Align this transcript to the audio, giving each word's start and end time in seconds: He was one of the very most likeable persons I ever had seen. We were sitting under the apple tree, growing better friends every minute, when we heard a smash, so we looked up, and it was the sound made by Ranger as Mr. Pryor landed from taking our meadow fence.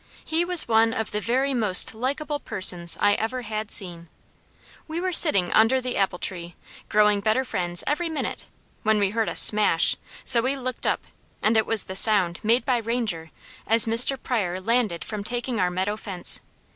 He 0.25 0.43
was 0.43 0.67
one 0.67 0.93
of 0.95 1.11
the 1.11 1.21
very 1.21 1.53
most 1.53 1.93
likeable 1.93 2.39
persons 2.39 2.97
I 2.99 3.13
ever 3.13 3.43
had 3.43 3.69
seen. 3.69 4.09
We 4.87 4.99
were 4.99 5.13
sitting 5.13 5.53
under 5.53 5.79
the 5.79 5.95
apple 5.95 6.17
tree, 6.17 6.55
growing 6.89 7.19
better 7.19 7.45
friends 7.45 7.83
every 7.85 8.09
minute, 8.09 8.47
when 8.81 8.97
we 8.97 9.11
heard 9.11 9.29
a 9.29 9.35
smash, 9.35 9.95
so 10.25 10.41
we 10.41 10.55
looked 10.55 10.87
up, 10.87 11.03
and 11.43 11.55
it 11.55 11.67
was 11.67 11.83
the 11.83 11.95
sound 11.95 12.39
made 12.41 12.65
by 12.65 12.77
Ranger 12.77 13.29
as 13.67 13.85
Mr. 13.85 14.17
Pryor 14.19 14.59
landed 14.59 15.05
from 15.05 15.23
taking 15.23 15.59
our 15.59 15.69
meadow 15.69 15.97
fence. 15.97 16.41